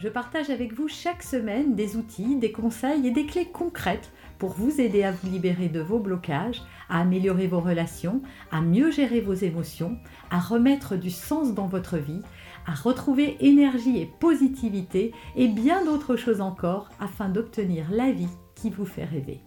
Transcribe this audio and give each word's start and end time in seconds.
je 0.00 0.08
partage 0.08 0.48
avec 0.48 0.72
vous 0.72 0.88
chaque 0.88 1.22
semaine 1.22 1.74
des 1.74 1.96
outils, 1.96 2.36
des 2.36 2.52
conseils 2.52 3.06
et 3.06 3.10
des 3.10 3.26
clés 3.26 3.50
concrètes 3.52 4.10
pour 4.38 4.54
vous 4.54 4.80
aider 4.80 5.02
à 5.02 5.12
vous 5.12 5.30
libérer 5.30 5.68
de 5.68 5.80
vos 5.80 5.98
blocages, 5.98 6.62
à 6.88 7.00
améliorer 7.00 7.46
vos 7.46 7.60
relations, 7.60 8.22
à 8.50 8.62
mieux 8.62 8.90
gérer 8.90 9.20
vos 9.20 9.34
émotions, 9.34 9.98
à 10.30 10.38
remettre 10.38 10.96
du 10.96 11.10
sens 11.10 11.52
dans 11.52 11.66
votre 11.66 11.98
vie, 11.98 12.22
à 12.66 12.72
retrouver 12.72 13.36
énergie 13.40 14.00
et 14.00 14.10
positivité 14.20 15.12
et 15.36 15.48
bien 15.48 15.84
d'autres 15.84 16.16
choses 16.16 16.40
encore 16.40 16.88
afin 16.98 17.28
d'obtenir 17.28 17.90
la 17.90 18.10
vie 18.10 18.30
qui 18.54 18.70
vous 18.70 18.86
fait 18.86 19.04
rêver. 19.04 19.40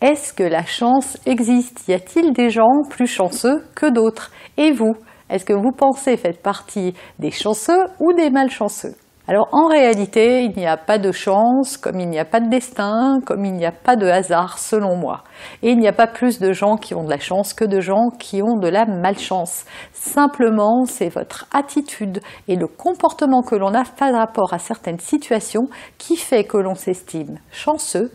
Est-ce 0.00 0.32
que 0.32 0.42
la 0.42 0.64
chance 0.64 1.18
existe? 1.24 1.86
Y 1.86 1.92
a-t-il 1.92 2.32
des 2.32 2.50
gens 2.50 2.82
plus 2.90 3.06
chanceux 3.06 3.62
que 3.76 3.88
d'autres? 3.88 4.32
Et 4.56 4.72
vous 4.72 4.96
Est-ce 5.30 5.44
que 5.44 5.52
vous 5.52 5.70
pensez 5.70 6.16
faire 6.16 6.38
partie 6.38 6.94
des 7.20 7.30
chanceux 7.30 7.84
ou 8.00 8.12
des 8.12 8.30
malchanceux? 8.30 8.94
Alors 9.28 9.50
en 9.52 9.68
réalité, 9.68 10.44
il 10.44 10.56
n'y 10.56 10.66
a 10.66 10.78
pas 10.78 10.96
de 10.96 11.12
chance, 11.12 11.76
comme 11.76 12.00
il 12.00 12.08
n'y 12.08 12.18
a 12.18 12.24
pas 12.24 12.40
de 12.40 12.48
destin, 12.48 13.18
comme 13.26 13.44
il 13.44 13.52
n'y 13.52 13.66
a 13.66 13.72
pas 13.72 13.94
de 13.94 14.06
hasard 14.06 14.58
selon 14.58 14.96
moi. 14.96 15.22
Et 15.62 15.70
il 15.70 15.78
n'y 15.78 15.86
a 15.86 15.92
pas 15.92 16.06
plus 16.06 16.38
de 16.38 16.52
gens 16.52 16.76
qui 16.76 16.94
ont 16.94 17.04
de 17.04 17.10
la 17.10 17.18
chance 17.18 17.52
que 17.52 17.66
de 17.66 17.78
gens 17.78 18.08
qui 18.18 18.42
ont 18.42 18.56
de 18.56 18.68
la 18.68 18.86
malchance. 18.86 19.66
Simplement, 19.92 20.86
c'est 20.86 21.10
votre 21.10 21.44
attitude 21.52 22.20
et 22.48 22.56
le 22.56 22.66
comportement 22.66 23.42
que 23.42 23.54
l'on 23.54 23.74
a 23.74 23.84
par 23.84 24.14
rapport 24.14 24.54
à 24.54 24.58
certaines 24.58 24.98
situations 24.98 25.68
qui 25.98 26.16
fait 26.16 26.44
que 26.44 26.56
l'on 26.56 26.74
s'estime 26.74 27.38
chanceux 27.50 28.10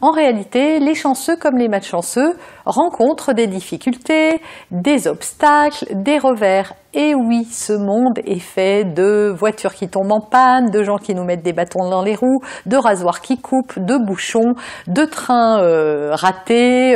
en 0.00 0.10
réalité, 0.10 0.78
les 0.78 0.94
chanceux 0.94 1.36
comme 1.36 1.56
les 1.56 1.68
malchanceux 1.68 2.36
rencontrent 2.64 3.32
des 3.32 3.46
difficultés, 3.46 4.40
des 4.70 5.06
obstacles, 5.06 5.86
des 5.90 6.18
revers. 6.18 6.74
Et 6.94 7.14
oui, 7.14 7.44
ce 7.44 7.72
monde 7.72 8.18
est 8.24 8.40
fait 8.40 8.84
de 8.84 9.32
voitures 9.36 9.74
qui 9.74 9.88
tombent 9.88 10.12
en 10.12 10.20
panne, 10.20 10.70
de 10.70 10.82
gens 10.82 10.96
qui 10.96 11.14
nous 11.14 11.24
mettent 11.24 11.42
des 11.42 11.52
bâtons 11.52 11.88
dans 11.88 12.02
les 12.02 12.16
roues, 12.16 12.40
de 12.66 12.76
rasoirs 12.76 13.20
qui 13.20 13.40
coupent, 13.40 13.78
de 13.78 13.96
bouchons, 13.96 14.54
de 14.88 15.04
trains 15.04 15.62
euh, 15.62 16.10
ratés, 16.14 16.92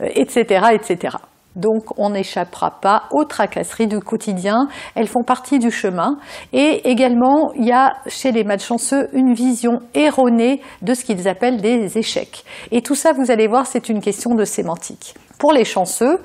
etc., 0.00 0.62
euh, 0.64 0.74
etc. 0.74 1.16
Donc 1.56 1.98
on 1.98 2.10
n'échappera 2.10 2.78
pas 2.80 3.04
aux 3.10 3.24
tracasseries 3.24 3.88
du 3.88 3.98
quotidien, 3.98 4.68
elles 4.94 5.08
font 5.08 5.24
partie 5.24 5.58
du 5.58 5.70
chemin. 5.70 6.18
Et 6.52 6.88
également, 6.88 7.52
il 7.56 7.66
y 7.66 7.72
a 7.72 7.94
chez 8.06 8.30
les 8.30 8.44
malchanceux 8.44 9.08
une 9.12 9.34
vision 9.34 9.80
erronée 9.94 10.60
de 10.82 10.94
ce 10.94 11.04
qu'ils 11.04 11.26
appellent 11.26 11.60
des 11.60 11.98
échecs. 11.98 12.44
Et 12.70 12.82
tout 12.82 12.94
ça, 12.94 13.12
vous 13.12 13.30
allez 13.30 13.48
voir, 13.48 13.66
c'est 13.66 13.88
une 13.88 14.00
question 14.00 14.34
de 14.34 14.44
sémantique. 14.44 15.14
Pour 15.38 15.52
les 15.52 15.64
chanceux, 15.64 16.20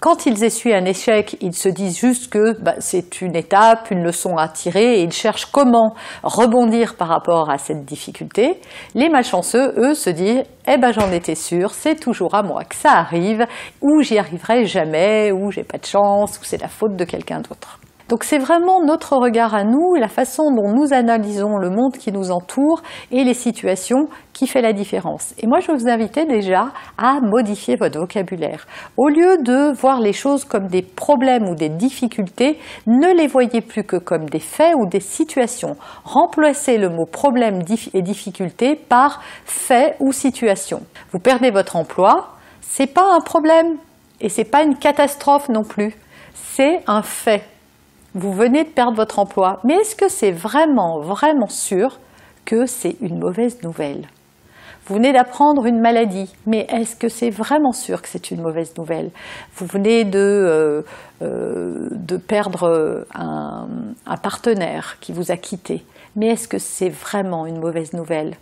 quand 0.00 0.26
ils 0.26 0.44
essuient 0.44 0.74
un 0.74 0.84
échec, 0.84 1.36
ils 1.40 1.54
se 1.54 1.68
disent 1.68 1.98
juste 1.98 2.30
que 2.30 2.60
bah, 2.60 2.74
c'est 2.80 3.20
une 3.20 3.34
étape, 3.34 3.90
une 3.90 4.02
leçon 4.02 4.36
à 4.36 4.48
tirer, 4.48 5.00
et 5.00 5.02
ils 5.02 5.12
cherchent 5.12 5.46
comment 5.46 5.94
rebondir 6.22 6.96
par 6.96 7.08
rapport 7.08 7.50
à 7.50 7.58
cette 7.58 7.84
difficulté. 7.84 8.60
Les 8.94 9.08
malchanceux, 9.08 9.74
eux, 9.76 9.94
se 9.94 10.10
disent 10.10 10.44
eh 10.68 10.78
ben 10.78 10.92
j'en 10.92 11.10
étais 11.12 11.36
sûr, 11.36 11.70
c'est 11.72 11.96
toujours 11.96 12.34
à 12.34 12.42
moi 12.42 12.64
que 12.64 12.74
ça 12.74 12.92
arrive, 12.92 13.46
ou 13.80 14.02
j'y 14.02 14.18
arriverai 14.18 14.66
jamais, 14.66 15.32
ou 15.32 15.50
j'ai 15.50 15.64
pas 15.64 15.78
de 15.78 15.86
chance, 15.86 16.38
ou 16.38 16.44
c'est 16.44 16.60
la 16.60 16.68
faute 16.68 16.96
de 16.96 17.04
quelqu'un 17.04 17.40
d'autre. 17.40 17.78
Donc 18.08 18.22
c'est 18.22 18.38
vraiment 18.38 18.84
notre 18.84 19.16
regard 19.16 19.54
à 19.54 19.64
nous, 19.64 19.96
la 19.96 20.06
façon 20.06 20.52
dont 20.54 20.72
nous 20.72 20.92
analysons 20.92 21.56
le 21.56 21.70
monde 21.70 21.96
qui 21.96 22.12
nous 22.12 22.30
entoure 22.30 22.82
et 23.10 23.24
les 23.24 23.34
situations 23.34 24.08
qui 24.32 24.46
fait 24.46 24.60
la 24.60 24.72
différence. 24.72 25.34
Et 25.38 25.48
moi 25.48 25.58
je 25.58 25.72
vous 25.72 25.88
invitais 25.88 26.24
déjà 26.24 26.68
à 26.98 27.18
modifier 27.20 27.74
votre 27.74 27.98
vocabulaire. 27.98 28.66
Au 28.96 29.08
lieu 29.08 29.38
de 29.38 29.72
voir 29.74 30.00
les 30.00 30.12
choses 30.12 30.44
comme 30.44 30.68
des 30.68 30.82
problèmes 30.82 31.48
ou 31.48 31.56
des 31.56 31.68
difficultés, 31.68 32.60
ne 32.86 33.12
les 33.12 33.26
voyez 33.26 33.60
plus 33.60 33.82
que 33.82 33.96
comme 33.96 34.28
des 34.30 34.40
faits 34.40 34.74
ou 34.76 34.86
des 34.86 35.00
situations. 35.00 35.76
Remplacez 36.04 36.78
le 36.78 36.90
mot 36.90 37.06
problème 37.06 37.62
et 37.92 38.02
difficulté 38.02 38.76
par 38.76 39.20
fait 39.44 39.96
ou 39.98 40.12
situation. 40.12 40.82
Vous 41.10 41.18
perdez 41.18 41.50
votre 41.50 41.74
emploi, 41.74 42.34
c'est 42.60 42.86
pas 42.86 43.16
un 43.16 43.20
problème 43.20 43.78
et 44.20 44.28
c'est 44.28 44.44
pas 44.44 44.62
une 44.62 44.76
catastrophe 44.76 45.48
non 45.48 45.64
plus. 45.64 45.96
C'est 46.34 46.82
un 46.86 47.02
fait 47.02 47.42
vous 48.16 48.32
venez 48.32 48.64
de 48.64 48.70
perdre 48.70 48.96
votre 48.96 49.18
emploi, 49.18 49.60
mais 49.62 49.74
est-ce 49.74 49.94
que 49.94 50.08
c'est 50.08 50.32
vraiment, 50.32 51.00
vraiment 51.00 51.48
sûr 51.48 52.00
que 52.46 52.64
c'est 52.64 52.96
une 53.02 53.18
mauvaise 53.18 53.62
nouvelle? 53.62 54.08
Vous 54.86 54.94
venez 54.94 55.12
d'apprendre 55.12 55.66
une 55.66 55.80
maladie, 55.80 56.32
mais 56.46 56.66
est-ce 56.70 56.96
que 56.96 57.08
c'est 57.08 57.28
vraiment 57.28 57.72
sûr 57.72 58.00
que 58.00 58.08
c'est 58.08 58.30
une 58.30 58.40
mauvaise 58.40 58.72
nouvelle? 58.78 59.10
Vous 59.56 59.66
venez 59.66 60.04
de, 60.04 60.18
euh, 60.18 60.82
euh, 61.20 62.18
perdre 62.26 63.04
un, 63.14 63.66
partenaire 64.22 64.96
qui 65.00 65.12
vous 65.12 65.30
a 65.30 65.36
quitté, 65.36 65.84
mais 66.14 66.28
est-ce 66.28 66.48
que 66.48 66.58
c'est 66.58 66.88
vraiment 66.88 67.44
une 67.44 67.58
mauvaise 67.58 67.92
nouvelle? 67.92 68.36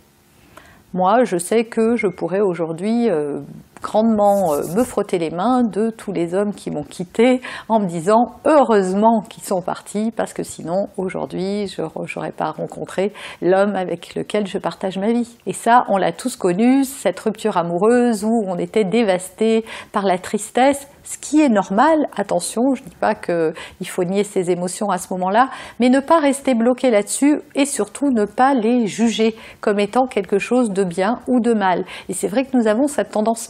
Moi, 0.93 1.25
je 1.25 1.37
sais 1.37 1.65
que 1.65 1.97
je 1.97 2.07
pourrais 2.07 2.39
aujourd'hui 2.39 3.09
euh, 3.09 3.41
grandement 3.85 4.55
euh, 4.55 4.63
me 4.75 4.83
frotter 4.83 5.19
les 5.19 5.29
mains 5.29 5.61
de 5.61 5.91
tous 5.91 6.11
les 6.11 6.33
hommes 6.33 6.55
qui 6.55 6.71
m'ont 6.71 6.83
quitté 6.83 7.39
en 7.69 7.79
me 7.79 7.85
disant 7.85 8.31
heureusement 8.43 9.21
qu'ils 9.21 9.43
sont 9.43 9.61
partis 9.61 10.11
parce 10.15 10.33
que 10.33 10.41
sinon 10.41 10.87
aujourd'hui 10.97 11.67
je 11.67 11.83
n'aurais 11.83 12.31
pas 12.31 12.49
rencontré 12.49 13.13
l'homme 13.43 13.75
avec 13.75 14.15
lequel 14.15 14.47
je 14.47 14.57
partage 14.57 14.97
ma 14.97 15.11
vie. 15.11 15.37
Et 15.45 15.53
ça, 15.53 15.85
on 15.89 15.97
l'a 15.97 16.11
tous 16.11 16.35
connu, 16.35 16.83
cette 16.83 17.19
rupture 17.19 17.57
amoureuse 17.57 18.23
où 18.23 18.43
on 18.47 18.57
était 18.57 18.85
dévasté 18.85 19.63
par 19.91 20.03
la 20.03 20.17
tristesse 20.17 20.87
ce 21.05 21.19
qui 21.19 21.39
est 21.39 21.49
normal, 21.49 22.07
attention, 22.15 22.73
je 22.73 22.81
ne 22.81 22.89
dis 22.89 22.95
pas 22.95 23.13
qu'il 23.13 23.87
faut 23.87 24.03
nier 24.03 24.23
ses 24.23 24.49
émotions 24.49 24.89
à 24.89 24.97
ce 24.97 25.13
moment-là, 25.13 25.49
mais 25.79 25.89
ne 25.89 25.99
pas 25.99 26.19
rester 26.19 26.55
bloqué 26.55 26.89
là-dessus 26.89 27.41
et 27.53 27.65
surtout 27.65 28.09
ne 28.09 28.25
pas 28.25 28.55
les 28.55 28.87
juger 28.87 29.35
comme 29.61 29.79
étant 29.79 30.07
quelque 30.07 30.39
chose 30.39 30.71
de 30.71 30.83
bien 30.83 31.19
ou 31.27 31.39
de 31.39 31.53
mal. 31.53 31.85
Et 32.09 32.13
c'est 32.13 32.27
vrai 32.27 32.43
que 32.43 32.57
nous 32.57 32.65
avons 32.65 32.87
cette 32.87 33.11
tendance 33.11 33.49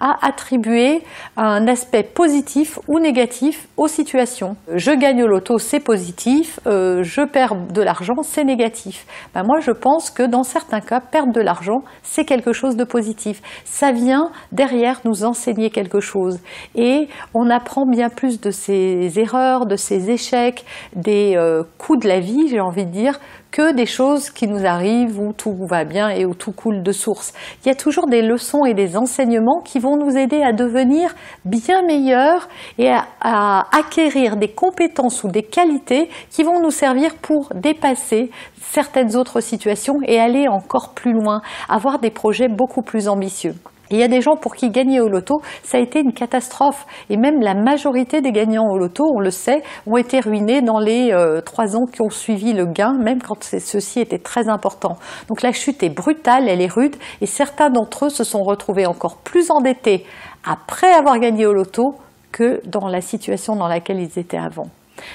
à 0.00 0.16
attribuer 0.22 1.02
un 1.36 1.66
aspect 1.66 2.02
positif 2.02 2.78
ou 2.88 2.98
négatif 2.98 3.68
aux 3.76 3.88
situations. 3.88 4.56
Je 4.74 4.92
gagne 4.92 5.22
au 5.22 5.26
loto, 5.26 5.58
c'est 5.58 5.80
positif, 5.80 6.60
euh, 6.66 7.02
je 7.02 7.22
perds 7.22 7.54
de 7.72 7.82
l'argent, 7.82 8.22
c'est 8.22 8.44
négatif. 8.44 9.06
Ben 9.34 9.42
moi, 9.44 9.60
je 9.60 9.70
pense 9.70 10.10
que 10.10 10.22
dans 10.22 10.42
certains 10.42 10.80
cas, 10.80 11.00
perdre 11.00 11.32
de 11.32 11.40
l'argent, 11.40 11.82
c'est 12.02 12.24
quelque 12.24 12.52
chose 12.52 12.76
de 12.76 12.84
positif. 12.84 13.42
Ça 13.64 13.92
vient 13.92 14.30
derrière 14.52 15.00
nous 15.04 15.24
enseigner 15.24 15.70
quelque 15.70 16.00
chose 16.00 16.40
et 16.74 17.08
on 17.34 17.50
apprend 17.50 17.86
bien 17.86 18.08
plus 18.08 18.40
de 18.40 18.50
ses 18.50 19.18
erreurs, 19.18 19.66
de 19.66 19.76
ses 19.76 20.10
échecs, 20.10 20.64
des 20.94 21.34
euh, 21.36 21.62
coups 21.78 22.00
de 22.00 22.08
la 22.08 22.20
vie, 22.20 22.48
j'ai 22.48 22.60
envie 22.60 22.84
de 22.84 22.90
dire, 22.90 23.18
que 23.54 23.72
des 23.72 23.86
choses 23.86 24.30
qui 24.30 24.48
nous 24.48 24.66
arrivent 24.66 25.20
où 25.20 25.32
tout 25.32 25.54
va 25.64 25.84
bien 25.84 26.08
et 26.08 26.26
où 26.26 26.34
tout 26.34 26.50
coule 26.50 26.82
de 26.82 26.90
source. 26.90 27.32
Il 27.64 27.68
y 27.68 27.70
a 27.70 27.76
toujours 27.76 28.08
des 28.08 28.20
leçons 28.20 28.64
et 28.64 28.74
des 28.74 28.96
enseignements 28.96 29.60
qui 29.60 29.78
vont 29.78 29.96
nous 29.96 30.16
aider 30.16 30.42
à 30.42 30.52
devenir 30.52 31.14
bien 31.44 31.82
meilleurs 31.86 32.48
et 32.78 32.90
à, 32.90 33.06
à 33.20 33.68
acquérir 33.78 34.36
des 34.36 34.48
compétences 34.48 35.22
ou 35.22 35.28
des 35.28 35.44
qualités 35.44 36.10
qui 36.30 36.42
vont 36.42 36.60
nous 36.60 36.72
servir 36.72 37.14
pour 37.14 37.52
dépasser 37.54 38.32
certaines 38.60 39.14
autres 39.14 39.40
situations 39.40 40.00
et 40.04 40.18
aller 40.18 40.48
encore 40.48 40.92
plus 40.92 41.12
loin, 41.12 41.40
avoir 41.68 42.00
des 42.00 42.10
projets 42.10 42.48
beaucoup 42.48 42.82
plus 42.82 43.06
ambitieux 43.06 43.54
il 43.94 44.00
y 44.00 44.02
a 44.02 44.08
des 44.08 44.20
gens 44.20 44.36
pour 44.36 44.54
qui 44.54 44.70
gagner 44.70 45.00
au 45.00 45.08
loto, 45.08 45.40
ça 45.62 45.78
a 45.78 45.80
été 45.80 46.00
une 46.00 46.12
catastrophe. 46.12 46.86
Et 47.10 47.16
même 47.16 47.40
la 47.40 47.54
majorité 47.54 48.20
des 48.20 48.32
gagnants 48.32 48.68
au 48.68 48.78
loto, 48.78 49.04
on 49.14 49.20
le 49.20 49.30
sait, 49.30 49.62
ont 49.86 49.96
été 49.96 50.20
ruinés 50.20 50.62
dans 50.62 50.78
les 50.78 51.12
euh, 51.12 51.40
trois 51.40 51.76
ans 51.76 51.86
qui 51.86 52.02
ont 52.02 52.10
suivi 52.10 52.52
le 52.52 52.66
gain, 52.66 52.92
même 52.92 53.22
quand 53.22 53.42
ceci 53.42 54.00
était 54.00 54.18
très 54.18 54.48
important. 54.48 54.96
Donc 55.28 55.42
la 55.42 55.52
chute 55.52 55.82
est 55.82 55.90
brutale, 55.90 56.48
elle 56.48 56.60
est 56.60 56.72
rude, 56.72 56.96
et 57.20 57.26
certains 57.26 57.70
d'entre 57.70 58.06
eux 58.06 58.10
se 58.10 58.24
sont 58.24 58.42
retrouvés 58.42 58.86
encore 58.86 59.18
plus 59.18 59.50
endettés 59.50 60.04
après 60.44 60.92
avoir 60.92 61.18
gagné 61.18 61.46
au 61.46 61.52
loto 61.52 61.94
que 62.32 62.60
dans 62.66 62.88
la 62.88 63.00
situation 63.00 63.54
dans 63.56 63.68
laquelle 63.68 64.00
ils 64.00 64.18
étaient 64.18 64.36
avant. 64.38 64.66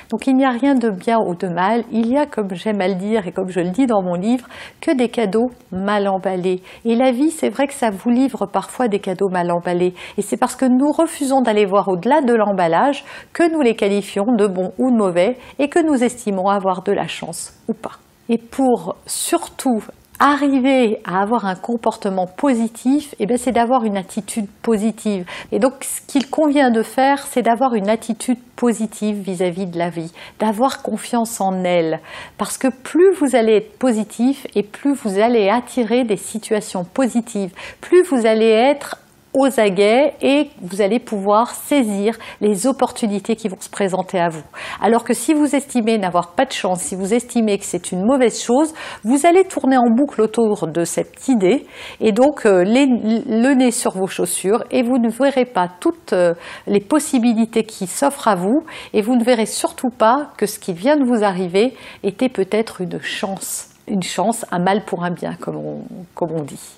Donc 0.10 0.28
il 0.28 0.36
n'y 0.36 0.46
a 0.46 0.50
rien 0.50 0.76
de 0.76 0.90
bien 0.90 1.18
ou 1.20 1.36
de 1.36 1.48
mal, 1.48 1.84
il 1.92 2.08
y 2.08 2.18
a, 2.18 2.26
comme 2.26 2.54
j'aime 2.54 2.82
à 2.82 2.88
le 2.88 2.96
dire 2.96 3.28
et 3.28 3.32
comme 3.32 3.50
je 3.50 3.60
le 3.60 3.70
dis 3.70 3.86
dans 3.86 4.02
mon 4.02 4.16
livre, 4.16 4.48
que 4.82 4.96
des 4.96 5.10
cadeaux 5.10 5.52
mal 5.72 6.08
emballés. 6.08 6.62
Et 6.86 6.96
la 6.96 7.12
vie, 7.12 7.32
c'est 7.32 7.50
vrai 7.50 7.68
que 7.68 7.74
ça 7.74 7.90
vous 7.90 8.10
livre 8.10 8.46
parfois 8.46 8.88
des 8.88 9.00
cadeaux 9.00 9.30
mal 9.30 9.52
emballés. 9.52 9.94
Et 10.18 10.22
c'est 10.22 10.38
parce 10.38 10.56
que 10.56 10.66
nous 10.66 10.92
refusons 10.92 11.42
d'aller 11.42 11.66
voir 11.66 11.88
au-delà 11.88 12.22
de 12.22 12.34
l'emballage 12.34 13.04
que 13.34 13.50
nous 13.52 13.62
les 13.62 13.76
qualifions 13.76 14.36
de 14.36 14.48
bons 14.48 14.74
ou 14.78 14.92
de 14.92 14.98
mauvais 14.98 15.38
et 15.60 15.70
que 15.70 15.80
nous 15.80 16.04
estimons 16.04 16.48
avoir 16.48 16.84
de 16.84 16.92
la 16.92 17.08
chance 17.08 17.54
ou 17.68 17.74
pas. 17.74 18.00
Et 18.30 18.38
pour 18.38 18.96
surtout 19.08 19.84
arriver 20.20 21.02
à 21.06 21.22
avoir 21.22 21.46
un 21.46 21.56
comportement 21.56 22.28
positif, 22.28 23.16
eh 23.20 23.38
c'est 23.38 23.54
d'avoir 23.54 23.86
une 23.86 23.98
attitude 23.98 24.48
positive. 24.62 25.26
Et 25.52 25.60
donc, 25.60 25.84
ce 25.84 26.02
qu'il 26.08 26.30
convient 26.30 26.72
de 26.72 26.84
faire, 26.84 27.26
c'est 27.26 27.42
d'avoir 27.42 27.74
une 27.74 27.90
attitude 27.90 28.40
positive 28.56 29.22
vis-à-vis 29.22 29.66
de 29.66 29.78
la 29.78 29.90
vie, 29.90 30.12
d'avoir 30.40 30.82
confiance 30.82 31.40
en 31.40 31.64
elle. 31.64 32.00
Parce 32.38 32.58
que 32.58 32.68
plus 32.68 33.14
vous 33.14 33.36
allez 33.36 33.54
être 33.58 33.78
positif 33.80 34.46
et 34.56 34.64
plus 34.64 34.94
vous 34.94 35.20
allez 35.20 35.50
attirer 35.50 36.04
des 36.04 36.18
situations 36.18 36.84
positives, 36.84 37.54
plus 37.80 38.04
vous 38.04 38.26
allez 38.26 38.50
être 38.50 38.98
aux 39.34 39.60
aguets 39.60 40.16
et 40.22 40.50
vous 40.62 40.82
allez 40.82 41.00
pouvoir 41.00 41.52
saisir 41.52 42.18
les 42.42 42.66
opportunités 42.66 43.36
qui 43.36 43.48
vont 43.48 43.60
se 43.60 43.70
présenter 43.70 44.20
à 44.20 44.30
vous. 44.30 44.44
Alors 44.82 45.04
que 45.04 45.14
si 45.14 45.34
vous 45.34 45.56
estimez 45.56 45.98
n'avoir 45.98 46.32
pas 46.32 46.46
de 46.46 46.52
chance, 46.52 46.82
si 46.82 46.96
vous 46.96 47.14
estimez 47.14 47.58
que 47.58 47.66
c'est 47.66 47.92
une 47.92 48.04
mauvaise 48.04 48.42
chose, 48.42 48.74
vous 49.04 49.26
allez 49.26 49.44
tourner 49.44 49.78
en 49.78 49.90
boucle 49.90 50.22
autour 50.22 50.68
de 50.68 50.84
cette 50.84 51.28
idée 51.28 51.68
et 52.00 52.12
donc 52.12 52.46
euh, 52.46 52.64
le 52.64 53.54
nez 53.54 53.72
sur 53.72 53.92
vos 53.92 54.08
chaussures 54.08 54.64
et 54.72 54.82
vous 54.84 54.98
ne 54.98 55.10
verrez 55.10 55.46
pas 55.46 55.68
toutes 55.80 56.14
euh, 56.14 56.34
les 56.66 56.80
possibilités 56.80 57.64
qui 57.64 57.88
s'offrent 57.88 58.28
à 58.28 58.36
vous 58.36 58.64
et 58.94 59.02
vous 59.02 59.16
ne 59.16 59.24
verrez 59.24 59.46
surtout 59.46 59.90
pas 59.90 60.32
que 60.38 60.46
ce 60.46 60.60
qui 60.60 60.74
vient 60.74 60.98
de 60.98 61.06
vous 61.06 61.24
arriver 61.24 61.76
était 62.04 62.30
peut-être 62.30 62.82
une 62.82 63.00
chance. 63.02 63.70
Une 63.88 64.04
chance, 64.04 64.46
un 64.52 64.60
mal 64.60 64.86
pour 64.86 65.04
un 65.04 65.12
bien, 65.12 65.34
comme 65.34 65.84
comme 66.14 66.32
on 66.32 66.44
dit. 66.44 66.78